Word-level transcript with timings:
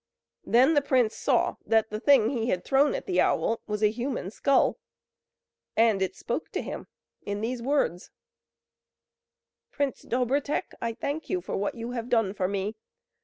Then 0.47 0.73
the 0.73 0.81
prince 0.81 1.15
saw 1.15 1.57
that 1.63 1.91
the 1.91 1.99
thing 1.99 2.31
he 2.31 2.47
had 2.49 2.63
thrown 2.65 2.95
at 2.95 3.05
the 3.05 3.21
owl 3.21 3.61
was 3.67 3.83
a 3.83 3.91
human 3.91 4.31
skull. 4.31 4.79
And 5.77 6.01
it 6.01 6.15
spoke 6.15 6.49
to 6.53 6.61
him, 6.63 6.87
in 7.21 7.41
these 7.41 7.61
words: 7.61 8.09
"Prince 9.69 10.01
Dobrotek, 10.03 10.73
I 10.81 10.93
thank 10.93 11.29
you 11.29 11.39
for 11.39 11.55
what 11.55 11.75
you 11.75 11.91
have 11.91 12.09
done 12.09 12.33
for 12.33 12.47
me. 12.47 12.73